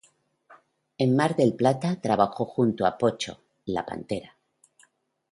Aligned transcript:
En 0.97 1.15
Mar 1.15 1.35
del 1.35 1.53
Plata 1.53 2.01
trabajó 2.01 2.45
junto 2.45 2.87
a 2.87 2.97
Pocho 2.97 3.43
La 3.65 3.85
Pantera. 3.85 4.35